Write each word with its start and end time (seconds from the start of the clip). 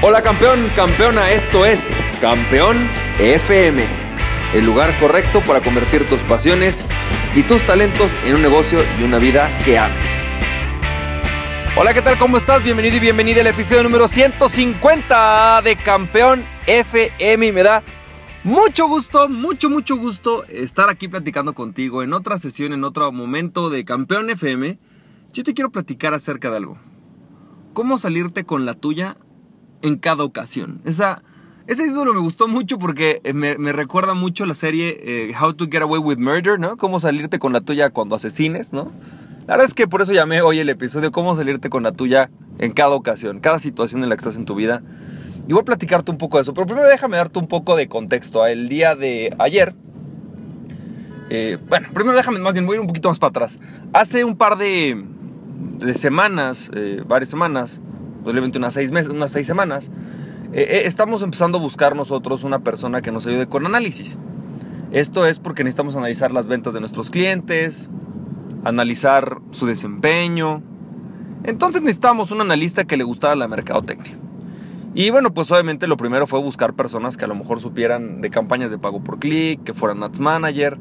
Hola 0.00 0.22
campeón, 0.22 0.60
campeona, 0.76 1.32
esto 1.32 1.66
es 1.66 1.92
Campeón 2.20 2.88
FM, 3.18 3.82
el 4.54 4.64
lugar 4.64 4.96
correcto 5.00 5.42
para 5.44 5.60
convertir 5.60 6.06
tus 6.06 6.22
pasiones 6.22 6.86
y 7.34 7.42
tus 7.42 7.62
talentos 7.62 8.12
en 8.24 8.36
un 8.36 8.42
negocio 8.42 8.78
y 9.00 9.02
una 9.02 9.18
vida 9.18 9.58
que 9.64 9.76
ames. 9.76 10.22
Hola, 11.76 11.94
¿qué 11.94 12.00
tal? 12.00 12.16
¿Cómo 12.16 12.36
estás? 12.36 12.62
Bienvenido 12.62 12.94
y 12.94 13.00
bienvenida 13.00 13.40
al 13.40 13.48
episodio 13.48 13.82
número 13.82 14.06
150 14.06 15.62
de 15.62 15.74
Campeón 15.74 16.44
FM 16.68 17.46
y 17.48 17.50
me 17.50 17.64
da 17.64 17.82
mucho 18.44 18.86
gusto, 18.86 19.28
mucho, 19.28 19.68
mucho 19.68 19.96
gusto 19.96 20.44
estar 20.44 20.90
aquí 20.90 21.08
platicando 21.08 21.54
contigo 21.54 22.04
en 22.04 22.12
otra 22.12 22.38
sesión, 22.38 22.72
en 22.72 22.84
otro 22.84 23.10
momento 23.10 23.68
de 23.68 23.84
Campeón 23.84 24.30
FM. 24.30 24.78
Yo 25.32 25.42
te 25.42 25.54
quiero 25.54 25.72
platicar 25.72 26.14
acerca 26.14 26.50
de 26.50 26.58
algo. 26.58 26.78
¿Cómo 27.72 27.98
salirte 27.98 28.44
con 28.44 28.64
la 28.64 28.74
tuya 28.74 29.16
en 29.82 29.96
cada 29.96 30.24
ocasión. 30.24 30.80
Esa, 30.84 31.22
ese 31.68 31.84
título 31.84 32.14
me 32.14 32.20
gustó 32.20 32.48
mucho 32.48 32.78
porque 32.78 33.20
eh, 33.24 33.34
me, 33.34 33.54
recuerda 33.72 34.14
mucho 34.14 34.46
la 34.46 34.54
serie 34.54 34.98
eh, 35.02 35.34
How 35.38 35.52
to 35.52 35.66
Get 35.70 35.82
Away 35.82 36.00
with 36.00 36.18
Murder, 36.18 36.58
¿no? 36.58 36.76
Cómo 36.76 36.98
salirte 36.98 37.38
con 37.38 37.52
la 37.52 37.60
tuya 37.60 37.90
cuando 37.90 38.16
asesines, 38.16 38.72
¿no? 38.72 38.90
La 39.46 39.54
verdad 39.54 39.66
es 39.66 39.74
que 39.74 39.86
por 39.86 40.00
eso 40.00 40.14
llamé 40.14 40.40
hoy 40.40 40.60
el 40.60 40.68
episodio 40.70 41.12
Cómo 41.12 41.36
salirte 41.36 41.68
con 41.68 41.82
la 41.82 41.92
tuya 41.92 42.30
en 42.58 42.72
cada 42.72 42.90
ocasión, 42.90 43.40
cada 43.40 43.58
situación 43.58 44.02
en 44.02 44.08
la 44.08 44.16
que 44.16 44.20
estás 44.20 44.36
en 44.36 44.46
tu 44.46 44.54
vida. 44.54 44.82
Y 45.46 45.52
voy 45.52 45.60
a 45.60 45.64
platicarte 45.64 46.10
un 46.10 46.18
poco 46.18 46.38
de 46.38 46.42
eso. 46.42 46.54
Pero 46.54 46.66
primero 46.66 46.88
déjame 46.88 47.16
darte 47.18 47.38
un 47.38 47.48
poco 47.48 47.76
de 47.76 47.86
contexto. 47.86 48.46
El 48.46 48.70
día 48.70 48.94
de 48.94 49.34
ayer, 49.38 49.74
eh, 51.30 51.58
bueno, 51.68 51.88
primero 51.92 52.16
déjame 52.16 52.38
más 52.38 52.54
bien, 52.54 52.66
voy 52.66 52.74
a 52.74 52.76
ir 52.76 52.80
un 52.80 52.86
poquito 52.86 53.08
más 53.08 53.18
para 53.18 53.28
atrás. 53.28 53.60
Hace 53.92 54.24
un 54.24 54.36
par 54.36 54.56
de, 54.56 55.04
de 55.78 55.94
semanas, 55.94 56.70
varias 57.06 57.28
semanas, 57.28 57.80
posiblemente 58.28 58.58
unas 58.58 58.74
seis, 58.74 58.92
meses, 58.92 59.08
unas 59.08 59.30
seis 59.30 59.46
semanas, 59.46 59.90
eh, 60.52 60.60
eh, 60.68 60.82
estamos 60.84 61.22
empezando 61.22 61.56
a 61.56 61.60
buscar 61.62 61.96
nosotros 61.96 62.44
una 62.44 62.58
persona 62.58 63.00
que 63.00 63.10
nos 63.10 63.26
ayude 63.26 63.46
con 63.46 63.64
análisis. 63.64 64.18
Esto 64.92 65.24
es 65.24 65.38
porque 65.38 65.64
necesitamos 65.64 65.96
analizar 65.96 66.30
las 66.30 66.46
ventas 66.46 66.74
de 66.74 66.80
nuestros 66.80 67.08
clientes, 67.08 67.88
analizar 68.64 69.38
su 69.50 69.64
desempeño. 69.64 70.62
Entonces 71.42 71.80
necesitamos 71.80 72.30
un 72.30 72.42
analista 72.42 72.84
que 72.84 72.98
le 72.98 73.04
gustara 73.04 73.34
la 73.34 73.48
mercadotecnia. 73.48 74.18
Y 74.94 75.08
bueno, 75.08 75.32
pues 75.32 75.50
obviamente 75.50 75.86
lo 75.86 75.96
primero 75.96 76.26
fue 76.26 76.38
buscar 76.38 76.74
personas 76.74 77.16
que 77.16 77.24
a 77.24 77.28
lo 77.28 77.34
mejor 77.34 77.62
supieran 77.62 78.20
de 78.20 78.28
campañas 78.28 78.70
de 78.70 78.76
pago 78.76 79.02
por 79.02 79.20
clic, 79.20 79.64
que 79.64 79.72
fueran 79.72 80.02
ads 80.02 80.20
manager. 80.20 80.76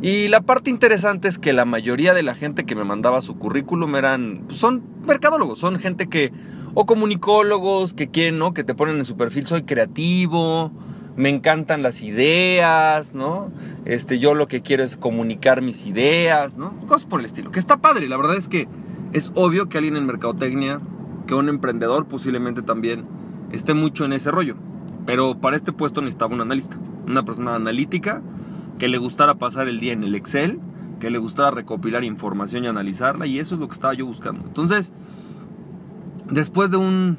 Y 0.00 0.28
la 0.28 0.42
parte 0.42 0.70
interesante 0.70 1.26
es 1.26 1.40
que 1.40 1.52
la 1.52 1.64
mayoría 1.64 2.14
de 2.14 2.22
la 2.22 2.34
gente 2.36 2.64
que 2.64 2.76
me 2.76 2.84
mandaba 2.84 3.20
su 3.20 3.36
currículum 3.36 3.96
eran, 3.96 4.44
pues, 4.46 4.58
son 4.58 4.84
mercadólogos, 5.08 5.58
son 5.58 5.80
gente 5.80 6.08
que 6.08 6.30
o 6.74 6.86
comunicólogos 6.86 7.94
que 7.94 8.08
quieren, 8.08 8.38
¿no? 8.38 8.52
Que 8.52 8.64
te 8.64 8.74
ponen 8.74 8.96
en 8.96 9.04
su 9.04 9.16
perfil, 9.16 9.46
soy 9.46 9.62
creativo, 9.62 10.72
me 11.16 11.28
encantan 11.28 11.82
las 11.82 12.02
ideas, 12.02 13.14
¿no? 13.14 13.50
Este, 13.84 14.18
yo 14.18 14.34
lo 14.34 14.48
que 14.48 14.62
quiero 14.62 14.82
es 14.82 14.96
comunicar 14.96 15.62
mis 15.62 15.86
ideas, 15.86 16.56
¿no? 16.56 16.76
Cosas 16.86 17.06
por 17.06 17.20
el 17.20 17.26
estilo. 17.26 17.50
Que 17.50 17.60
está 17.60 17.76
padre, 17.76 18.08
la 18.08 18.16
verdad 18.16 18.36
es 18.36 18.48
que 18.48 18.68
es 19.12 19.30
obvio 19.36 19.68
que 19.68 19.78
alguien 19.78 19.96
en 19.96 20.06
mercadotecnia, 20.06 20.80
que 21.26 21.34
un 21.34 21.48
emprendedor 21.48 22.06
posiblemente 22.06 22.62
también 22.62 23.06
esté 23.52 23.74
mucho 23.74 24.04
en 24.04 24.12
ese 24.12 24.30
rollo. 24.30 24.56
Pero 25.06 25.38
para 25.38 25.56
este 25.56 25.72
puesto 25.72 26.00
necesitaba 26.00 26.34
un 26.34 26.40
analista, 26.40 26.76
una 27.06 27.24
persona 27.24 27.54
analítica 27.54 28.22
que 28.78 28.88
le 28.88 28.98
gustara 28.98 29.36
pasar 29.36 29.68
el 29.68 29.78
día 29.78 29.92
en 29.92 30.02
el 30.02 30.16
Excel, 30.16 30.58
que 30.98 31.10
le 31.10 31.18
gustara 31.18 31.50
recopilar 31.50 32.02
información 32.02 32.64
y 32.64 32.66
analizarla, 32.66 33.26
y 33.26 33.38
eso 33.38 33.54
es 33.54 33.60
lo 33.60 33.68
que 33.68 33.74
estaba 33.74 33.94
yo 33.94 34.06
buscando. 34.06 34.44
Entonces, 34.46 34.92
después 36.30 36.70
de 36.70 36.76
un 36.76 37.16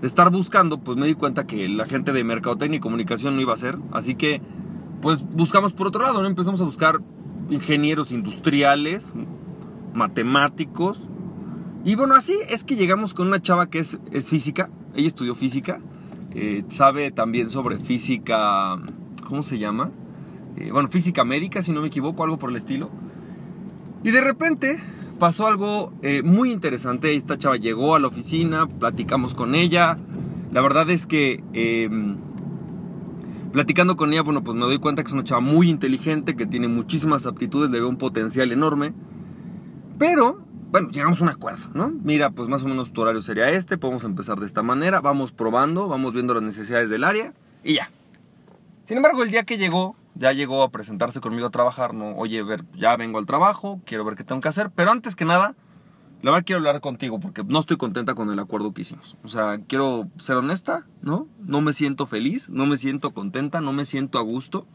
de 0.00 0.06
estar 0.06 0.30
buscando, 0.30 0.78
pues 0.78 0.96
me 0.96 1.06
di 1.06 1.14
cuenta 1.14 1.46
que 1.46 1.68
la 1.68 1.84
gente 1.84 2.12
de 2.12 2.22
mercadotecnia 2.22 2.76
y 2.76 2.80
comunicación 2.80 3.34
no 3.34 3.42
iba 3.42 3.52
a 3.52 3.56
ser, 3.56 3.78
así 3.92 4.14
que 4.14 4.40
pues 5.02 5.22
buscamos 5.22 5.72
por 5.72 5.88
otro 5.88 6.02
lado, 6.02 6.22
¿no? 6.22 6.28
empezamos 6.28 6.60
a 6.60 6.64
buscar 6.64 7.00
ingenieros 7.50 8.12
industriales, 8.12 9.06
matemáticos, 9.94 11.08
y 11.84 11.94
bueno, 11.94 12.14
así 12.14 12.36
es 12.48 12.64
que 12.64 12.76
llegamos 12.76 13.14
con 13.14 13.28
una 13.28 13.40
chava 13.40 13.70
que 13.70 13.80
es, 13.80 13.98
es 14.12 14.28
física, 14.28 14.70
ella 14.94 15.06
estudió 15.06 15.34
física, 15.34 15.80
eh, 16.34 16.64
sabe 16.68 17.10
también 17.10 17.50
sobre 17.50 17.78
física, 17.78 18.76
¿cómo 19.26 19.42
se 19.42 19.58
llama? 19.58 19.90
Eh, 20.56 20.70
bueno, 20.72 20.88
física 20.88 21.24
médica, 21.24 21.62
si 21.62 21.72
no 21.72 21.80
me 21.80 21.86
equivoco, 21.86 22.24
algo 22.24 22.38
por 22.38 22.50
el 22.50 22.56
estilo. 22.56 22.90
Y 24.04 24.10
de 24.10 24.20
repente 24.20 24.78
pasó 25.18 25.46
algo 25.46 25.92
eh, 26.02 26.22
muy 26.22 26.52
interesante. 26.52 27.14
Esta 27.14 27.38
chava 27.38 27.56
llegó 27.56 27.94
a 27.94 28.00
la 28.00 28.08
oficina, 28.08 28.66
platicamos 28.66 29.34
con 29.34 29.54
ella. 29.54 29.98
La 30.52 30.60
verdad 30.60 30.88
es 30.90 31.06
que 31.06 31.42
em, 31.52 32.16
platicando 33.52 33.96
con 33.96 34.12
ella, 34.12 34.22
bueno, 34.22 34.42
pues 34.42 34.56
me 34.56 34.64
doy 34.64 34.78
cuenta 34.78 35.02
que 35.02 35.08
es 35.08 35.14
una 35.14 35.24
chava 35.24 35.40
muy 35.40 35.68
inteligente, 35.68 36.36
que 36.36 36.46
tiene 36.46 36.68
muchísimas 36.68 37.26
aptitudes, 37.26 37.70
le 37.70 37.80
veo 37.80 37.88
un 37.88 37.98
potencial 37.98 38.52
enorme. 38.52 38.92
Pero, 39.98 40.40
bueno, 40.70 40.90
llegamos 40.90 41.20
a 41.20 41.24
un 41.24 41.30
acuerdo, 41.30 41.68
¿no? 41.74 41.92
Mira, 42.02 42.30
pues 42.30 42.48
más 42.48 42.62
o 42.62 42.68
menos 42.68 42.92
tu 42.92 43.00
horario 43.00 43.20
sería 43.20 43.50
este, 43.50 43.76
podemos 43.76 44.04
empezar 44.04 44.38
de 44.38 44.46
esta 44.46 44.62
manera, 44.62 45.00
vamos 45.00 45.32
probando, 45.32 45.88
vamos 45.88 46.14
viendo 46.14 46.34
las 46.34 46.42
necesidades 46.42 46.88
del 46.88 47.04
área 47.04 47.34
y 47.64 47.74
ya. 47.74 47.90
Sin 48.86 48.96
embargo, 48.96 49.22
el 49.22 49.30
día 49.30 49.42
que 49.42 49.58
llegó, 49.58 49.96
ya 50.18 50.32
llegó 50.32 50.62
a 50.62 50.70
presentarse 50.70 51.20
conmigo 51.20 51.46
a 51.46 51.50
trabajar, 51.50 51.94
no, 51.94 52.16
oye, 52.16 52.42
ver, 52.42 52.64
ya 52.74 52.96
vengo 52.96 53.18
al 53.18 53.26
trabajo, 53.26 53.80
quiero 53.86 54.04
ver 54.04 54.16
qué 54.16 54.24
tengo 54.24 54.40
que 54.40 54.48
hacer, 54.48 54.70
pero 54.74 54.90
antes 54.90 55.14
que 55.14 55.24
nada, 55.24 55.54
la 56.20 56.32
verdad 56.32 56.44
quiero 56.44 56.58
hablar 56.58 56.80
contigo 56.80 57.20
porque 57.20 57.44
no 57.44 57.60
estoy 57.60 57.76
contenta 57.76 58.14
con 58.14 58.30
el 58.30 58.38
acuerdo 58.40 58.74
que 58.74 58.82
hicimos. 58.82 59.16
O 59.22 59.28
sea, 59.28 59.60
quiero 59.68 60.08
ser 60.18 60.36
honesta, 60.36 60.86
¿no? 61.00 61.28
No 61.38 61.60
me 61.60 61.72
siento 61.72 62.06
feliz, 62.06 62.50
no 62.50 62.66
me 62.66 62.76
siento 62.76 63.12
contenta, 63.12 63.60
no 63.60 63.72
me 63.72 63.84
siento 63.84 64.18
a 64.18 64.22
gusto. 64.22 64.66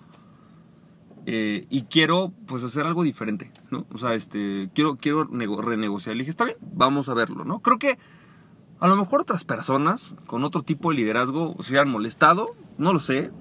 Eh, 1.25 1.67
y 1.69 1.83
quiero 1.83 2.33
pues 2.47 2.63
hacer 2.63 2.85
algo 2.85 3.03
diferente, 3.03 3.51
¿no? 3.71 3.85
O 3.93 3.97
sea, 3.97 4.13
este, 4.13 4.69
quiero, 4.73 4.95
quiero 4.95 5.25
renegociar. 5.25 6.15
Le 6.15 6.21
dije, 6.21 6.31
está 6.31 6.45
bien, 6.45 6.57
vamos 6.61 7.09
a 7.09 7.13
verlo, 7.13 7.43
¿no? 7.43 7.59
Creo 7.59 7.77
que 7.77 7.97
a 8.79 8.87
lo 8.87 8.95
mejor 8.95 9.21
otras 9.21 9.43
personas 9.43 10.13
con 10.25 10.45
otro 10.45 10.61
tipo 10.63 10.91
de 10.91 10.97
liderazgo 10.97 11.55
se 11.61 11.71
hubieran 11.71 11.89
molestado, 11.89 12.55
no 12.77 12.93
lo 12.93 12.99
sé. 12.99 13.31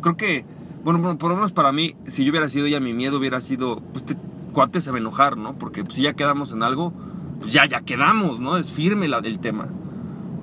Creo 0.00 0.16
que 0.16 0.44
bueno, 0.84 1.16
por 1.18 1.30
lo 1.30 1.36
menos 1.36 1.52
para 1.52 1.70
mí, 1.72 1.94
si 2.06 2.24
yo 2.24 2.30
hubiera 2.30 2.48
sido 2.48 2.66
ya 2.66 2.80
mi 2.80 2.92
miedo 2.92 3.18
hubiera 3.18 3.40
sido, 3.40 3.80
pues 3.92 4.04
este 4.04 4.16
cuate 4.52 4.80
se 4.80 4.90
va 4.90 4.96
a 4.96 5.00
enojar, 5.00 5.36
¿no? 5.36 5.54
Porque 5.54 5.84
pues, 5.84 5.96
si 5.96 6.02
ya 6.02 6.14
quedamos 6.14 6.52
en 6.52 6.62
algo, 6.62 6.92
pues 7.40 7.52
ya, 7.52 7.66
ya 7.66 7.80
quedamos, 7.80 8.40
¿no? 8.40 8.56
Es 8.56 8.72
firme 8.72 9.08
la, 9.08 9.18
el 9.18 9.38
tema. 9.38 9.68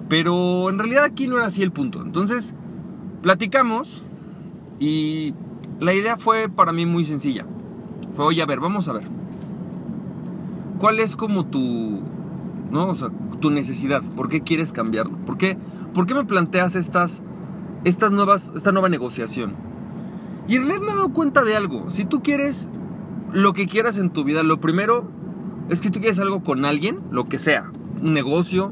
Pero 0.07 0.69
en 0.69 0.79
realidad 0.79 1.03
aquí 1.03 1.27
no 1.27 1.37
era 1.37 1.47
así 1.47 1.61
el 1.61 1.71
punto. 1.71 2.01
Entonces, 2.01 2.55
platicamos 3.21 4.03
y 4.79 5.33
la 5.79 5.93
idea 5.93 6.17
fue 6.17 6.49
para 6.49 6.71
mí 6.71 6.85
muy 6.85 7.05
sencilla. 7.05 7.45
Fue, 8.15 8.25
oye, 8.25 8.41
a 8.41 8.45
ver, 8.45 8.59
vamos 8.59 8.87
a 8.87 8.93
ver. 8.93 9.03
¿Cuál 10.79 10.99
es 10.99 11.15
como 11.15 11.45
tu, 11.45 12.01
¿no? 12.71 12.93
Tu 13.41 13.51
necesidad? 13.51 14.01
¿Por 14.15 14.29
qué 14.29 14.41
quieres 14.41 14.71
cambiarlo? 14.71 15.17
¿Por 15.25 15.37
qué, 15.37 15.57
por 15.93 16.05
qué 16.05 16.13
me 16.13 16.23
planteas 16.23 16.75
estas, 16.75 17.21
estas 17.83 18.13
nuevas, 18.13 18.53
esta 18.55 18.71
nueva 18.71 18.87
negociación? 18.87 19.68
Y 20.49 20.55
en 20.55 20.63
realidad 20.65 20.81
me 20.81 20.91
he 20.91 20.95
dado 20.95 21.13
cuenta 21.13 21.43
de 21.43 21.55
algo. 21.55 21.91
Si 21.91 22.05
tú 22.05 22.23
quieres 22.23 22.67
lo 23.31 23.53
que 23.53 23.67
quieras 23.67 23.99
en 23.99 24.09
tu 24.09 24.23
vida, 24.23 24.41
lo 24.41 24.59
primero 24.59 25.07
es 25.69 25.79
que 25.79 25.91
tú 25.91 25.99
quieres 25.99 26.17
algo 26.17 26.43
con 26.43 26.65
alguien, 26.65 27.01
lo 27.11 27.29
que 27.29 27.37
sea, 27.37 27.71
un 28.01 28.15
negocio, 28.15 28.71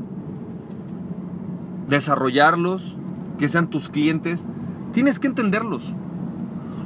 desarrollarlos, 1.87 2.97
que 3.37 3.47
sean 3.47 3.69
tus 3.69 3.89
clientes, 3.89 4.47
tienes 4.91 5.19
que 5.19 5.27
entenderlos. 5.27 5.93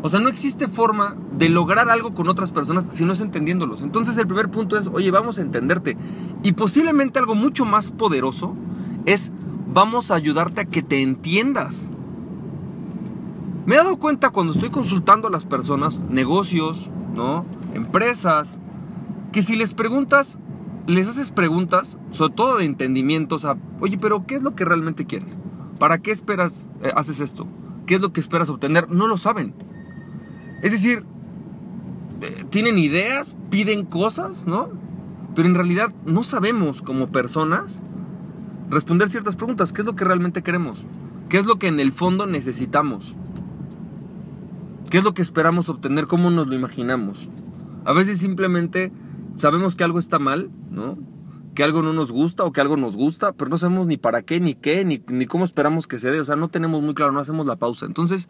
O 0.02 0.10
sea, 0.10 0.20
no 0.20 0.28
existe 0.28 0.68
forma 0.68 1.16
de 1.38 1.48
lograr 1.48 1.90
algo 1.90 2.14
con 2.14 2.28
otras 2.28 2.52
personas 2.52 2.90
si 2.92 3.06
no 3.06 3.14
es 3.14 3.22
entendiéndolos. 3.22 3.84
Entonces 3.84 4.18
el 4.18 4.28
primer 4.28 4.52
punto 4.52 4.78
es, 4.78 4.90
oye, 4.90 5.10
vamos 5.10 5.40
a 5.40 5.42
entenderte. 5.42 5.96
Y 6.44 6.52
posiblemente 6.52 7.18
algo 7.18 7.36
mucho 7.36 7.64
más 7.64 7.92
poderoso 7.92 8.58
es, 9.06 9.32
vamos 9.74 10.12
a 10.12 10.16
ayudarte 10.16 10.60
a 10.60 10.66
que 10.66 10.84
te 10.84 11.02
entiendas. 11.02 11.90
Me 13.72 13.78
he 13.78 13.80
dado 13.80 14.00
cuenta 14.00 14.32
cuando 14.32 14.52
estoy 14.52 14.70
consultando 14.70 15.30
a 15.30 15.32
las 15.32 15.46
personas, 15.46 16.02
negocios, 16.10 16.90
¿no? 17.16 17.46
Empresas, 17.74 18.60
que 19.32 19.42
si 19.42 19.56
les 19.56 19.74
preguntas, 19.74 20.40
les 20.88 21.08
haces 21.08 21.32
preguntas, 21.32 21.98
sobre 22.12 22.34
todo 22.34 22.58
de 22.58 22.66
entendimiento, 22.66 23.36
o 23.36 23.40
sea, 23.40 23.56
oye, 23.80 23.98
pero 23.98 24.26
¿qué 24.28 24.36
es 24.36 24.44
lo 24.44 24.56
que 24.56 24.66
realmente 24.66 25.06
quieres? 25.06 25.38
¿Para 25.80 26.00
qué 26.00 26.12
esperas, 26.12 26.68
eh, 26.82 26.92
haces 26.98 27.22
esto? 27.22 27.48
¿Qué 27.86 27.96
es 27.96 28.02
lo 28.02 28.12
que 28.12 28.20
esperas 28.20 28.50
obtener? 28.50 28.92
No 28.92 29.08
lo 29.08 29.16
saben. 29.16 29.54
Es 30.62 30.74
decir, 30.74 31.06
eh, 32.20 32.44
tienen 32.50 32.78
ideas, 32.78 33.38
piden 33.52 33.86
cosas, 33.86 34.48
¿no? 34.48 34.68
Pero 35.34 35.48
en 35.48 35.56
realidad 35.56 35.94
no 36.06 36.24
sabemos 36.24 36.82
como 36.82 37.08
personas 37.08 37.82
responder 38.70 39.10
ciertas 39.10 39.38
preguntas. 39.38 39.72
¿Qué 39.72 39.82
es 39.82 39.86
lo 39.86 39.96
que 39.96 40.04
realmente 40.04 40.42
queremos? 40.42 40.86
¿Qué 41.30 41.38
es 41.38 41.46
lo 41.46 41.58
que 41.58 41.70
en 41.70 41.80
el 41.80 41.94
fondo 41.94 42.26
necesitamos? 42.26 43.16
¿Qué 44.92 44.98
es 44.98 45.06
lo 45.06 45.14
que 45.14 45.22
esperamos 45.22 45.70
obtener? 45.70 46.06
¿Cómo 46.06 46.30
nos 46.30 46.48
lo 46.48 46.54
imaginamos? 46.54 47.30
A 47.86 47.94
veces 47.94 48.20
simplemente 48.20 48.92
sabemos 49.38 49.78
que 49.78 49.86
algo 49.86 50.00
está 50.00 50.20
mal, 50.20 50.52
¿no? 50.70 50.98
que 51.56 51.64
algo 51.64 51.82
no 51.82 51.94
nos 51.94 52.12
gusta 52.12 52.44
o 52.44 52.52
que 52.52 52.60
algo 52.60 52.76
nos 52.76 52.98
gusta, 52.98 53.32
pero 53.32 53.50
no 53.50 53.58
sabemos 53.58 53.88
ni 53.88 53.96
para 53.96 54.22
qué, 54.22 54.42
ni 54.42 54.54
qué, 54.54 54.84
ni, 54.84 55.26
cómo 55.28 55.46
esperamos 55.46 55.88
que 55.88 55.98
se 55.98 56.12
dé. 56.12 56.20
O 56.20 56.26
sea, 56.26 56.36
no 56.36 56.50
tenemos 56.50 56.82
muy 56.82 56.94
claro, 56.94 57.14
no 57.14 57.22
hacemos 57.22 57.46
la 57.46 57.56
pausa. 57.56 57.86
Entonces, 57.86 58.28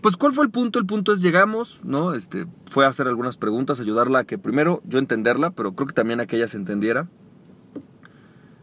pues, 0.00 0.16
¿cuál 0.16 0.32
fue 0.32 0.44
el 0.44 0.50
punto? 0.50 0.78
El 0.78 0.86
punto 0.86 1.12
es 1.12 1.20
llegamos, 1.20 1.80
¿no? 1.84 2.14
Este, 2.14 2.46
fue 2.70 2.86
hacer 2.86 3.06
algunas 3.06 3.36
preguntas, 3.36 3.78
ayudarla 3.78 4.20
a 4.20 4.24
que 4.24 4.38
primero 4.38 4.82
yo 4.86 4.98
entenderla, 4.98 5.50
pero 5.50 5.74
creo 5.74 5.86
que 5.86 5.94
también 5.94 6.20
a 6.20 6.26
que 6.26 6.36
ella 6.36 6.48
se 6.48 6.56
entendiera, 6.56 7.06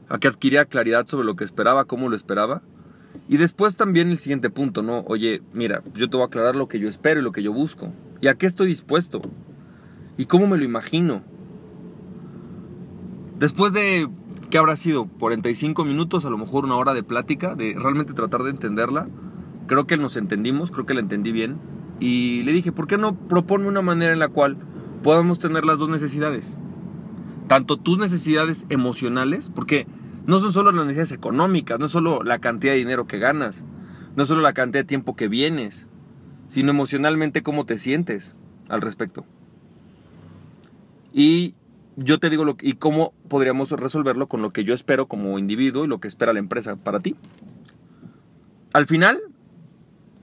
a 0.09 0.17
que 0.17 0.27
adquiriera 0.27 0.65
claridad 0.65 1.05
sobre 1.05 1.25
lo 1.25 1.35
que 1.35 1.43
esperaba, 1.43 1.85
cómo 1.85 2.09
lo 2.09 2.15
esperaba. 2.15 2.63
Y 3.27 3.37
después 3.37 3.75
también 3.75 4.09
el 4.09 4.17
siguiente 4.17 4.49
punto, 4.49 4.81
¿no? 4.81 5.03
Oye, 5.07 5.41
mira, 5.53 5.81
yo 5.95 6.09
te 6.09 6.17
voy 6.17 6.23
a 6.23 6.27
aclarar 6.27 6.55
lo 6.55 6.67
que 6.67 6.79
yo 6.79 6.89
espero 6.89 7.19
y 7.19 7.23
lo 7.23 7.31
que 7.31 7.43
yo 7.43 7.53
busco. 7.53 7.91
¿Y 8.21 8.27
a 8.27 8.35
qué 8.35 8.45
estoy 8.45 8.67
dispuesto? 8.67 9.21
¿Y 10.17 10.25
cómo 10.25 10.47
me 10.47 10.57
lo 10.57 10.63
imagino? 10.63 11.23
Después 13.39 13.73
de, 13.73 14.09
¿qué 14.49 14.57
habrá 14.57 14.75
sido? 14.75 15.05
45 15.05 15.85
minutos, 15.85 16.25
a 16.25 16.29
lo 16.29 16.37
mejor 16.37 16.65
una 16.65 16.75
hora 16.75 16.93
de 16.93 17.03
plática, 17.03 17.55
de 17.55 17.75
realmente 17.77 18.13
tratar 18.13 18.43
de 18.43 18.51
entenderla, 18.51 19.07
creo 19.67 19.87
que 19.87 19.97
nos 19.97 20.17
entendimos, 20.17 20.71
creo 20.71 20.85
que 20.85 20.93
la 20.93 20.99
entendí 20.99 21.31
bien. 21.31 21.57
Y 21.99 22.41
le 22.43 22.51
dije, 22.53 22.71
¿por 22.71 22.87
qué 22.87 22.97
no 22.97 23.15
propone 23.15 23.67
una 23.67 23.81
manera 23.81 24.13
en 24.13 24.19
la 24.19 24.27
cual 24.27 24.57
podamos 25.03 25.39
tener 25.39 25.65
las 25.65 25.79
dos 25.79 25.89
necesidades? 25.89 26.57
Tanto 27.47 27.77
tus 27.77 27.97
necesidades 27.97 28.65
emocionales, 28.69 29.51
porque 29.53 29.87
no 30.25 30.39
son 30.39 30.53
solo 30.53 30.71
las 30.71 30.85
necesidades 30.85 31.11
económicas, 31.11 31.79
no 31.79 31.85
es 31.85 31.91
solo 31.91 32.23
la 32.23 32.39
cantidad 32.39 32.73
de 32.73 32.79
dinero 32.79 33.07
que 33.07 33.19
ganas, 33.19 33.63
no 34.15 34.23
es 34.23 34.29
solo 34.29 34.41
la 34.41 34.53
cantidad 34.53 34.83
de 34.83 34.87
tiempo 34.87 35.15
que 35.15 35.27
vienes, 35.27 35.87
sino 36.47 36.71
emocionalmente 36.71 37.43
cómo 37.43 37.65
te 37.65 37.79
sientes 37.79 38.35
al 38.69 38.81
respecto. 38.81 39.25
Y 41.11 41.55
yo 41.95 42.19
te 42.19 42.29
digo 42.29 42.45
lo, 42.45 42.57
y 42.61 42.73
cómo 42.73 43.13
podríamos 43.27 43.71
resolverlo 43.71 44.27
con 44.27 44.41
lo 44.41 44.51
que 44.51 44.63
yo 44.63 44.73
espero 44.73 45.07
como 45.07 45.37
individuo 45.37 45.85
y 45.85 45.87
lo 45.87 45.99
que 45.99 46.07
espera 46.07 46.33
la 46.33 46.39
empresa 46.39 46.75
para 46.75 46.99
ti. 46.99 47.15
Al 48.73 48.87
final, 48.87 49.21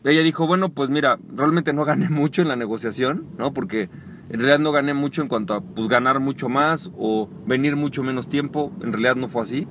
ella 0.05 0.23
dijo, 0.23 0.47
bueno, 0.47 0.71
pues 0.71 0.91
mira, 0.91 1.19
realmente 1.35 1.73
no 1.73 1.85
gané 1.85 2.09
mucho 2.11 2.43
en 2.43 2.49
la 2.49 2.57
negociación, 2.57 3.27
¿no? 3.39 3.53
Porque 3.53 3.89
en 4.31 4.39
realidad 4.39 4.59
no 4.61 4.73
gané 4.73 4.95
mucho 4.95 5.23
en 5.23 5.29
cuanto 5.29 5.55
a 5.55 5.61
pues 5.61 5.89
ganar 5.89 6.21
mucho 6.21 6.49
más 6.49 6.91
o 6.97 7.29
venir 7.47 7.77
mucho 7.77 8.03
menos 8.03 8.29
tiempo, 8.29 8.73
en 8.81 8.93
realidad 8.93 9.17
no 9.17 9.29
fue 9.29 9.43
así. 9.43 9.67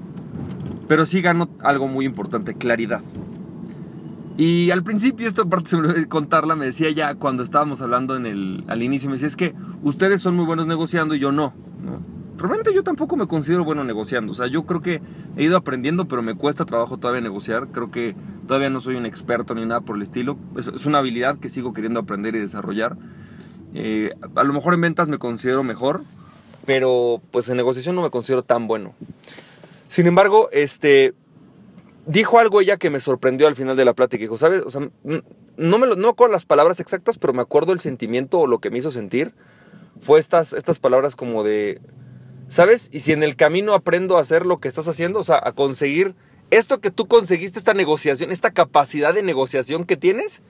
Pero 0.90 1.06
sí 1.06 1.22
ganó 1.22 1.50
algo 1.62 1.88
muy 1.88 2.06
importante, 2.06 2.56
claridad. 2.56 3.02
Y 4.38 4.72
al 4.72 4.84
principio, 4.84 5.28
esto 5.28 5.44
aparte 5.44 5.70
se 5.70 5.78
me 5.78 6.08
contarla, 6.08 6.56
me 6.56 6.66
decía 6.66 6.90
ya 6.90 7.14
cuando 7.14 7.44
estábamos 7.44 7.82
hablando 7.84 8.18
en 8.18 8.26
el, 8.26 8.64
al 8.68 8.82
inicio, 8.82 9.08
me 9.08 9.16
decía, 9.16 9.28
es 9.28 9.36
que 9.36 9.54
ustedes 9.84 10.20
son 10.20 10.36
muy 10.36 10.46
buenos 10.46 10.66
negociando 10.66 11.14
y 11.14 11.20
yo 11.20 11.32
no, 11.32 11.54
¿no? 11.86 12.02
Realmente 12.40 12.74
yo 12.74 12.84
tampoco 12.84 13.18
me 13.18 13.28
considero 13.28 13.66
bueno 13.66 13.84
negociando, 13.84 14.32
o 14.32 14.36
sea, 14.36 14.48
yo 14.48 14.66
creo 14.66 14.82
que 14.82 15.02
he 15.38 15.44
ido 15.44 15.58
aprendiendo, 15.58 16.08
pero 16.08 16.24
me 16.24 16.34
cuesta 16.34 16.66
trabajo 16.66 16.98
todavía 16.98 17.22
negociar, 17.22 17.68
creo 17.68 17.92
que 17.92 18.16
todavía 18.48 18.72
no 18.72 18.80
soy 18.80 18.96
un 18.96 19.06
experto 19.06 19.54
ni 19.54 19.66
nada 19.66 19.82
por 19.82 19.98
el 19.98 20.02
estilo, 20.02 20.38
es, 20.58 20.86
una 20.88 21.00
habilidad 21.00 21.38
que 21.38 21.50
sigo 21.50 21.74
queriendo 21.74 22.00
aprender 22.00 22.34
y 22.36 22.40
desarrollar. 22.40 22.98
Eh, 23.76 24.16
a 24.36 24.44
lo 24.44 24.54
mejor 24.54 24.74
en 24.74 24.82
ventas 24.82 25.08
me 25.08 25.20
considero 25.20 25.64
mejor, 25.64 26.02
pero 26.66 27.22
pues 27.30 27.48
en 27.50 27.58
negociación 27.58 27.94
no 27.96 28.02
me 28.02 28.10
considero 28.10 28.42
tan 28.42 28.68
bueno. 28.68 28.94
Sin 29.90 30.06
embargo, 30.06 30.50
este, 30.52 31.16
dijo 32.06 32.38
algo 32.38 32.62
ella 32.62 32.78
que 32.78 32.92
me 32.92 33.00
sorprendió 33.00 33.48
al 33.48 33.56
final 33.56 33.76
de 33.76 33.86
la 33.86 33.96
plática. 33.96 34.22
Dijo, 34.22 34.38
¿sabes? 34.38 34.62
O 34.64 34.70
sea, 34.70 34.88
no 35.58 35.80
me 35.80 35.88
lo, 35.88 35.96
no 35.96 36.10
acuerdo 36.10 36.32
las 36.32 36.46
palabras 36.46 36.80
exactas, 36.80 37.18
pero 37.18 37.34
me 37.34 37.42
acuerdo 37.42 37.74
el 37.74 37.80
sentimiento 37.80 38.40
o 38.40 38.48
lo 38.48 38.60
que 38.60 38.70
me 38.70 38.78
hizo 38.78 38.92
sentir. 38.92 39.34
Fue 40.00 40.20
estas, 40.20 40.54
estas 40.54 40.78
palabras 40.78 41.16
como 41.16 41.44
de, 41.44 41.82
¿sabes? 42.50 42.90
Y 42.94 43.00
si 43.00 43.14
en 43.14 43.24
el 43.24 43.36
camino 43.36 43.74
aprendo 43.74 44.18
a 44.18 44.22
hacer 44.22 44.46
lo 44.46 44.60
que 44.60 44.68
estás 44.68 44.88
haciendo, 44.88 45.20
o 45.20 45.24
sea, 45.24 45.42
a 45.44 45.54
conseguir 45.54 46.14
esto 46.52 46.82
que 46.82 46.92
tú 46.92 47.08
conseguiste, 47.08 47.58
esta 47.58 47.74
negociación, 47.74 48.32
esta 48.32 48.52
capacidad 48.52 49.12
de 49.12 49.24
negociación 49.24 49.86
que 49.86 49.98
tienes, 49.98 50.44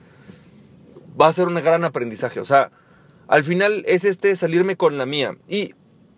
va 1.18 1.28
a 1.28 1.32
ser 1.32 1.48
un 1.48 1.54
gran 1.54 1.84
aprendizaje. 1.84 2.40
O 2.40 2.44
sea, 2.44 2.70
al 3.26 3.42
final 3.42 3.84
es 3.86 4.04
este 4.04 4.36
salirme 4.36 4.76
con 4.76 4.98
la 4.98 5.06
mía. 5.06 5.34
Y 5.48 5.74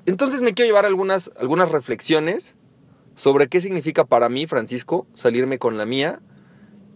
entonces 0.07 0.43
me 0.43 0.55
quiero 0.55 0.67
llevar 0.67 0.87
algunas, 0.87 1.31
algunas 1.39 1.71
reflexiones 1.71 2.57
sobre 3.15 3.49
qué 3.49 3.61
significa 3.61 4.05
para 4.05 4.29
mí, 4.29 4.47
Francisco, 4.47 5.07
salirme 5.15 5.59
con 5.59 5.79
la 5.79 5.87
mía 5.87 6.21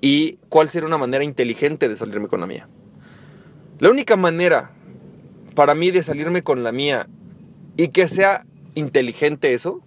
y 0.01 0.39
cuál 0.49 0.69
sería 0.69 0.87
una 0.87 0.99
manera 0.99 1.25
inteligente 1.25 1.89
de 1.89 1.97
salirme 1.97 2.29
con 2.29 2.41
la 2.41 2.47
mía. 2.47 2.69
La 3.79 3.91
única 3.91 4.17
manera 4.17 4.73
para 5.55 5.75
mí 5.75 5.91
de 5.91 6.03
salirme 6.03 6.43
con 6.43 6.63
la 6.63 6.73
mía 6.73 7.09
y 7.77 7.89
que 7.89 8.09
sea 8.09 8.47
inteligente 8.75 9.55
eso 9.55 9.81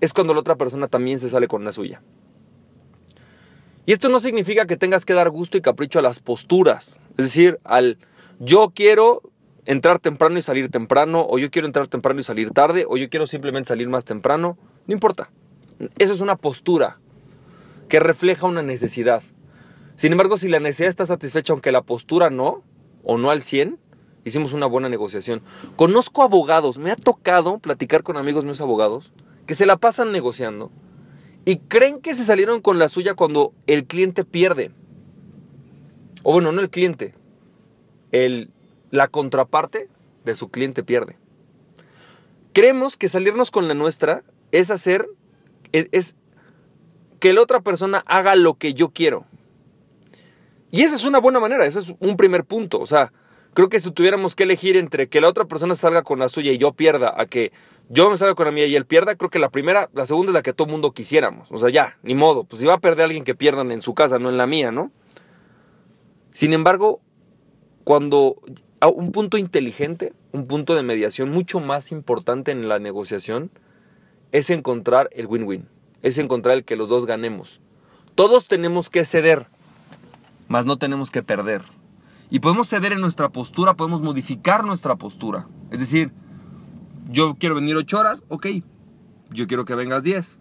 es 0.00 0.12
cuando 0.12 0.34
la 0.34 0.40
otra 0.40 0.56
persona 0.56 0.88
también 0.88 1.18
se 1.18 1.28
sale 1.28 1.48
con 1.48 1.64
la 1.64 1.72
suya. 1.72 2.02
Y 3.86 3.92
esto 3.92 4.08
no 4.08 4.20
significa 4.20 4.66
que 4.66 4.76
tengas 4.76 5.04
que 5.04 5.14
dar 5.14 5.30
gusto 5.30 5.56
y 5.56 5.60
capricho 5.60 5.98
a 5.98 6.02
las 6.02 6.20
posturas. 6.20 6.98
Es 7.16 7.24
decir, 7.24 7.58
al 7.64 7.98
yo 8.38 8.70
quiero 8.74 9.22
entrar 9.64 9.98
temprano 9.98 10.38
y 10.38 10.42
salir 10.42 10.70
temprano, 10.70 11.26
o 11.28 11.38
yo 11.38 11.50
quiero 11.50 11.66
entrar 11.66 11.86
temprano 11.88 12.20
y 12.20 12.24
salir 12.24 12.50
tarde, 12.50 12.86
o 12.88 12.96
yo 12.96 13.08
quiero 13.08 13.26
simplemente 13.26 13.68
salir 13.68 13.88
más 13.88 14.04
temprano. 14.04 14.56
No 14.86 14.94
importa. 14.94 15.30
Eso 15.98 16.12
es 16.12 16.20
una 16.20 16.36
postura 16.36 16.98
que 17.88 18.00
refleja 18.00 18.46
una 18.46 18.62
necesidad. 18.62 19.22
Sin 19.96 20.12
embargo, 20.12 20.36
si 20.36 20.48
la 20.48 20.60
necesidad 20.60 20.88
está 20.88 21.06
satisfecha, 21.06 21.52
aunque 21.52 21.72
la 21.72 21.82
postura 21.82 22.30
no, 22.30 22.62
o 23.04 23.18
no 23.18 23.30
al 23.30 23.42
100, 23.42 23.78
hicimos 24.24 24.52
una 24.52 24.66
buena 24.66 24.88
negociación. 24.88 25.42
Conozco 25.76 26.22
abogados, 26.22 26.78
me 26.78 26.90
ha 26.90 26.96
tocado 26.96 27.58
platicar 27.58 28.02
con 28.02 28.16
amigos 28.16 28.44
míos 28.44 28.60
abogados, 28.60 29.12
que 29.46 29.54
se 29.54 29.66
la 29.66 29.76
pasan 29.76 30.12
negociando 30.12 30.70
y 31.44 31.58
creen 31.58 32.00
que 32.00 32.14
se 32.14 32.24
salieron 32.24 32.60
con 32.60 32.78
la 32.78 32.88
suya 32.88 33.14
cuando 33.14 33.54
el 33.66 33.86
cliente 33.86 34.24
pierde. 34.24 34.70
O 36.22 36.32
bueno, 36.32 36.52
no 36.52 36.60
el 36.60 36.68
cliente, 36.68 37.14
el, 38.12 38.50
la 38.90 39.08
contraparte 39.08 39.88
de 40.24 40.34
su 40.34 40.50
cliente 40.50 40.82
pierde. 40.82 41.16
Creemos 42.52 42.96
que 42.96 43.08
salirnos 43.08 43.50
con 43.50 43.66
la 43.66 43.74
nuestra 43.74 44.24
es 44.52 44.70
hacer 44.70 45.08
es 45.72 46.16
que 47.20 47.32
la 47.32 47.42
otra 47.42 47.60
persona 47.60 48.02
haga 48.06 48.36
lo 48.36 48.54
que 48.54 48.74
yo 48.74 48.90
quiero. 48.90 49.26
Y 50.70 50.82
esa 50.82 50.96
es 50.96 51.04
una 51.04 51.18
buena 51.18 51.40
manera, 51.40 51.64
ese 51.64 51.78
es 51.78 51.94
un 51.98 52.16
primer 52.16 52.44
punto. 52.44 52.78
O 52.78 52.86
sea, 52.86 53.12
creo 53.54 53.68
que 53.68 53.80
si 53.80 53.90
tuviéramos 53.90 54.36
que 54.36 54.44
elegir 54.44 54.76
entre 54.76 55.08
que 55.08 55.20
la 55.20 55.28
otra 55.28 55.46
persona 55.46 55.74
salga 55.74 56.02
con 56.02 56.18
la 56.18 56.28
suya 56.28 56.52
y 56.52 56.58
yo 56.58 56.72
pierda, 56.72 57.14
a 57.16 57.26
que 57.26 57.52
yo 57.88 58.10
me 58.10 58.16
salga 58.16 58.34
con 58.34 58.46
la 58.46 58.52
mía 58.52 58.66
y 58.66 58.76
él 58.76 58.84
pierda, 58.84 59.16
creo 59.16 59.30
que 59.30 59.38
la 59.38 59.48
primera, 59.48 59.88
la 59.94 60.04
segunda 60.04 60.30
es 60.30 60.34
la 60.34 60.42
que 60.42 60.52
todo 60.52 60.68
mundo 60.68 60.92
quisiéramos. 60.92 61.50
O 61.50 61.58
sea, 61.58 61.70
ya, 61.70 61.98
ni 62.02 62.14
modo. 62.14 62.44
Pues 62.44 62.60
si 62.60 62.66
va 62.66 62.74
a 62.74 62.80
perder 62.80 63.06
alguien 63.06 63.24
que 63.24 63.34
pierdan 63.34 63.72
en 63.72 63.80
su 63.80 63.94
casa, 63.94 64.18
no 64.18 64.28
en 64.28 64.36
la 64.36 64.46
mía, 64.46 64.70
¿no? 64.70 64.92
Sin 66.32 66.52
embargo, 66.52 67.00
cuando 67.84 68.36
un 68.94 69.10
punto 69.12 69.38
inteligente, 69.38 70.12
un 70.32 70.46
punto 70.46 70.74
de 70.74 70.82
mediación 70.82 71.30
mucho 71.30 71.58
más 71.58 71.90
importante 71.90 72.50
en 72.52 72.68
la 72.68 72.78
negociación, 72.78 73.50
es 74.32 74.50
encontrar 74.50 75.08
el 75.12 75.26
win-win, 75.26 75.68
es 76.02 76.18
encontrar 76.18 76.56
el 76.56 76.64
que 76.64 76.76
los 76.76 76.88
dos 76.88 77.06
ganemos. 77.06 77.60
Todos 78.14 78.48
tenemos 78.48 78.90
que 78.90 79.04
ceder, 79.04 79.46
mas 80.48 80.66
no 80.66 80.76
tenemos 80.76 81.10
que 81.10 81.22
perder. 81.22 81.62
Y 82.30 82.40
podemos 82.40 82.68
ceder 82.68 82.92
en 82.92 83.00
nuestra 83.00 83.30
postura, 83.30 83.74
podemos 83.74 84.02
modificar 84.02 84.64
nuestra 84.64 84.96
postura. 84.96 85.46
Es 85.70 85.80
decir, 85.80 86.12
yo 87.10 87.36
quiero 87.36 87.54
venir 87.54 87.76
8 87.76 87.98
horas, 87.98 88.24
ok. 88.28 88.46
Yo 89.30 89.46
quiero 89.46 89.64
que 89.64 89.74
vengas 89.74 90.02
10. 90.02 90.38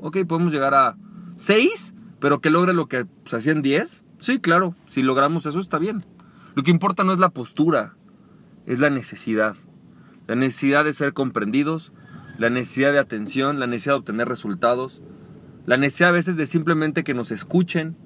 Ok, 0.00 0.18
podemos 0.26 0.52
llegar 0.52 0.74
a 0.74 0.96
6, 1.36 1.94
pero 2.20 2.40
que 2.40 2.50
logre 2.50 2.72
lo 2.72 2.86
que 2.86 3.06
se 3.24 3.36
hacía 3.36 3.52
en 3.52 3.62
10. 3.62 4.04
Sí, 4.18 4.38
claro, 4.40 4.74
si 4.86 5.02
logramos 5.02 5.44
eso 5.44 5.58
está 5.58 5.78
bien. 5.78 6.04
Lo 6.54 6.62
que 6.62 6.70
importa 6.70 7.04
no 7.04 7.12
es 7.12 7.18
la 7.18 7.28
postura, 7.28 7.96
es 8.64 8.78
la 8.78 8.88
necesidad. 8.88 9.56
La 10.26 10.36
necesidad 10.36 10.84
de 10.84 10.94
ser 10.94 11.12
comprendidos, 11.12 11.92
la 12.38 12.50
necesidad 12.50 12.92
de 12.92 12.98
atención, 12.98 13.60
la 13.60 13.66
necesidad 13.66 13.94
de 13.94 14.00
obtener 14.00 14.28
resultados, 14.28 15.02
la 15.64 15.76
necesidad 15.76 16.10
a 16.10 16.12
veces 16.12 16.36
de 16.36 16.46
simplemente 16.46 17.04
que 17.04 17.14
nos 17.14 17.30
escuchen. 17.30 17.96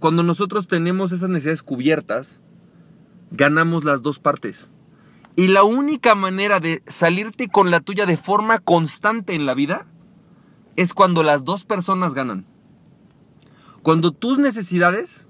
Cuando 0.00 0.22
nosotros 0.22 0.68
tenemos 0.68 1.12
esas 1.12 1.30
necesidades 1.30 1.62
cubiertas, 1.62 2.40
ganamos 3.30 3.84
las 3.84 4.02
dos 4.02 4.18
partes. 4.18 4.68
Y 5.36 5.48
la 5.48 5.62
única 5.62 6.14
manera 6.14 6.60
de 6.60 6.82
salirte 6.86 7.48
con 7.48 7.70
la 7.70 7.80
tuya 7.80 8.06
de 8.06 8.16
forma 8.16 8.58
constante 8.58 9.34
en 9.34 9.46
la 9.46 9.54
vida 9.54 9.86
es 10.76 10.94
cuando 10.94 11.22
las 11.22 11.44
dos 11.44 11.64
personas 11.64 12.14
ganan. 12.14 12.44
Cuando 13.82 14.10
tus 14.10 14.38
necesidades 14.38 15.26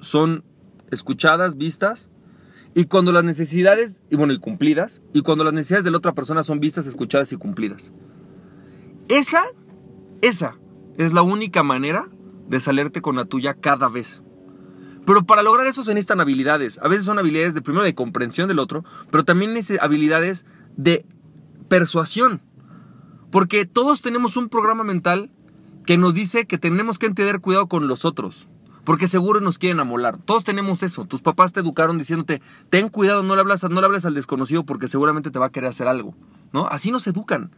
son 0.00 0.44
escuchadas, 0.90 1.56
vistas, 1.56 2.10
y 2.76 2.84
cuando 2.84 3.10
las 3.10 3.24
necesidades, 3.24 4.02
y 4.10 4.16
bueno, 4.16 4.34
y 4.34 4.38
cumplidas, 4.38 5.02
y 5.14 5.22
cuando 5.22 5.44
las 5.44 5.54
necesidades 5.54 5.84
de 5.84 5.90
la 5.90 5.96
otra 5.96 6.12
persona 6.12 6.42
son 6.42 6.60
vistas, 6.60 6.86
escuchadas 6.86 7.32
y 7.32 7.36
cumplidas. 7.38 7.90
Esa, 9.08 9.44
esa 10.20 10.58
es 10.98 11.14
la 11.14 11.22
única 11.22 11.62
manera 11.62 12.10
de 12.46 12.60
salirte 12.60 13.00
con 13.00 13.16
la 13.16 13.24
tuya 13.24 13.54
cada 13.54 13.88
vez. 13.88 14.22
Pero 15.06 15.24
para 15.24 15.42
lograr 15.42 15.66
eso 15.66 15.84
se 15.84 15.94
necesitan 15.94 16.20
habilidades. 16.20 16.78
A 16.82 16.88
veces 16.88 17.06
son 17.06 17.18
habilidades 17.18 17.54
de 17.54 17.62
primero 17.62 17.82
de 17.82 17.94
comprensión 17.94 18.46
del 18.46 18.58
otro, 18.58 18.84
pero 19.10 19.24
también 19.24 19.58
habilidades 19.80 20.44
de 20.76 21.06
persuasión. 21.70 22.42
Porque 23.30 23.64
todos 23.64 24.02
tenemos 24.02 24.36
un 24.36 24.50
programa 24.50 24.84
mental 24.84 25.30
que 25.86 25.96
nos 25.96 26.12
dice 26.12 26.44
que 26.44 26.58
tenemos 26.58 26.98
que 26.98 27.08
tener 27.08 27.40
cuidado 27.40 27.68
con 27.68 27.88
los 27.88 28.04
otros. 28.04 28.48
Porque 28.86 29.08
seguro 29.08 29.40
nos 29.40 29.58
quieren 29.58 29.80
amolar. 29.80 30.16
Todos 30.16 30.44
tenemos 30.44 30.84
eso. 30.84 31.06
Tus 31.06 31.20
papás 31.20 31.52
te 31.52 31.58
educaron 31.58 31.98
diciéndote, 31.98 32.40
ten 32.70 32.88
cuidado, 32.88 33.24
no 33.24 33.34
le, 33.34 33.40
hablas, 33.40 33.64
no 33.64 33.80
le 33.80 33.84
hables 33.84 34.06
al 34.06 34.14
desconocido 34.14 34.62
porque 34.62 34.86
seguramente 34.86 35.32
te 35.32 35.40
va 35.40 35.46
a 35.46 35.50
querer 35.50 35.70
hacer 35.70 35.88
algo. 35.88 36.14
¿No? 36.52 36.68
Así 36.68 36.92
nos 36.92 37.04
educan. 37.08 37.50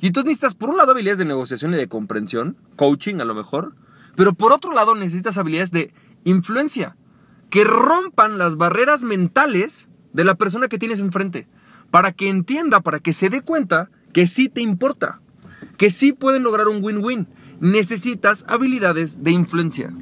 Y 0.00 0.08
entonces 0.08 0.26
necesitas, 0.26 0.56
por 0.56 0.70
un 0.70 0.76
lado, 0.76 0.90
habilidades 0.90 1.18
de 1.18 1.26
negociación 1.26 1.74
y 1.74 1.76
de 1.76 1.86
comprensión, 1.86 2.56
coaching 2.74 3.20
a 3.20 3.24
lo 3.24 3.36
mejor, 3.36 3.76
pero 4.16 4.34
por 4.34 4.52
otro 4.52 4.72
lado 4.72 4.96
necesitas 4.96 5.38
habilidades 5.38 5.70
de 5.70 5.94
influencia, 6.24 6.96
que 7.50 7.62
rompan 7.62 8.36
las 8.36 8.56
barreras 8.56 9.04
mentales 9.04 9.88
de 10.12 10.24
la 10.24 10.34
persona 10.34 10.66
que 10.66 10.78
tienes 10.78 10.98
enfrente, 10.98 11.46
para 11.92 12.10
que 12.10 12.28
entienda, 12.28 12.80
para 12.80 12.98
que 12.98 13.12
se 13.12 13.30
dé 13.30 13.42
cuenta 13.42 13.90
que 14.12 14.26
sí 14.26 14.48
te 14.48 14.60
importa, 14.60 15.20
que 15.76 15.90
sí 15.90 16.12
pueden 16.12 16.42
lograr 16.42 16.66
un 16.66 16.82
win-win. 16.82 17.28
Necesitas 17.60 18.44
habilidades 18.48 19.22
de 19.22 19.30
influencia. 19.30 19.92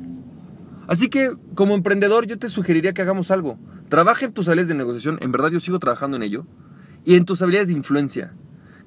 Así 0.86 1.08
que 1.08 1.32
como 1.54 1.74
emprendedor 1.74 2.26
yo 2.26 2.38
te 2.38 2.48
sugeriría 2.48 2.92
que 2.92 3.02
hagamos 3.02 3.30
algo. 3.30 3.58
Trabaja 3.88 4.24
en 4.24 4.32
tus 4.32 4.48
habilidades 4.48 4.68
de 4.68 4.74
negociación, 4.74 5.18
en 5.20 5.32
verdad 5.32 5.50
yo 5.50 5.60
sigo 5.60 5.78
trabajando 5.78 6.16
en 6.16 6.22
ello, 6.22 6.46
y 7.04 7.14
en 7.14 7.24
tus 7.24 7.42
habilidades 7.42 7.68
de 7.68 7.74
influencia 7.74 8.34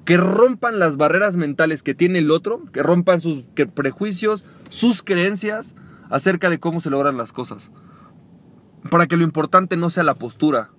que 0.04 0.16
rompan 0.16 0.78
las 0.78 0.96
barreras 0.96 1.36
mentales 1.36 1.82
que 1.82 1.94
tiene 1.94 2.18
el 2.18 2.30
otro, 2.30 2.64
que 2.72 2.82
rompan 2.82 3.20
sus 3.20 3.44
prejuicios, 3.74 4.44
sus 4.68 5.02
creencias 5.02 5.74
acerca 6.08 6.50
de 6.50 6.58
cómo 6.58 6.80
se 6.80 6.90
logran 6.90 7.16
las 7.16 7.32
cosas. 7.32 7.70
Para 8.90 9.06
que 9.06 9.16
lo 9.16 9.24
importante 9.24 9.76
no 9.76 9.90
sea 9.90 10.02
la 10.02 10.14
postura, 10.14 10.70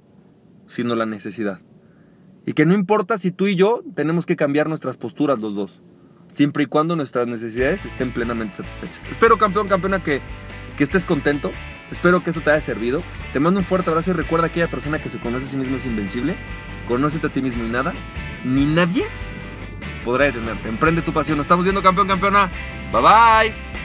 sino 0.67 0.95
la 0.95 1.05
necesidad. 1.05 1.61
Y 2.45 2.53
que 2.53 2.65
no 2.65 2.73
importa 2.73 3.17
si 3.17 3.31
tú 3.31 3.47
y 3.47 3.55
yo 3.55 3.83
tenemos 3.95 4.25
que 4.25 4.35
cambiar 4.35 4.67
nuestras 4.67 4.97
posturas 4.97 5.39
los 5.39 5.53
dos, 5.55 5.83
siempre 6.31 6.63
y 6.63 6.65
cuando 6.65 6.95
nuestras 6.95 7.27
necesidades 7.27 7.85
estén 7.85 8.11
plenamente 8.11 8.57
satisfechas. 8.57 9.05
Espero, 9.11 9.37
campeón, 9.37 9.67
campeona, 9.67 10.03
que, 10.03 10.21
que 10.77 10.83
estés 10.83 11.05
contento. 11.05 11.51
Espero 11.91 12.23
que 12.23 12.29
esto 12.29 12.41
te 12.41 12.51
haya 12.51 12.61
servido. 12.61 13.01
Te 13.33 13.39
mando 13.39 13.59
un 13.59 13.65
fuerte 13.65 13.89
abrazo 13.89 14.11
y 14.11 14.13
recuerda 14.13 14.47
que 14.47 14.61
aquella 14.61 14.71
persona 14.71 15.01
que 15.01 15.09
se 15.09 15.19
conoce 15.19 15.45
a 15.45 15.49
sí 15.49 15.57
mismo 15.57 15.77
es 15.77 15.85
invencible. 15.85 16.35
Conócete 16.87 17.27
a 17.27 17.29
ti 17.29 17.41
mismo 17.41 17.63
y 17.63 17.69
nada, 17.69 17.93
ni 18.43 18.65
nadie 18.65 19.05
podrá 20.03 20.25
detenerte. 20.25 20.69
Emprende 20.69 21.01
tu 21.01 21.13
pasión. 21.13 21.37
Nos 21.37 21.45
estamos 21.45 21.65
viendo, 21.65 21.81
campeón, 21.81 22.07
campeona. 22.07 22.49
Bye 22.91 23.01
bye. 23.01 23.80